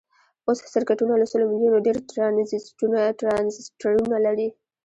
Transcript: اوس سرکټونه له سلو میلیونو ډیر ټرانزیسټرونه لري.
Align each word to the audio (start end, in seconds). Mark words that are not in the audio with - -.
اوس 0.47 0.59
سرکټونه 0.73 1.13
له 1.21 1.25
سلو 1.31 1.43
میلیونو 1.51 1.79
ډیر 1.87 1.97
ټرانزیسټرونه 3.21 4.17
لري. 4.25 4.47